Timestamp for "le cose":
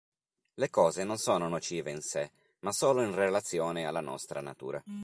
0.55-1.03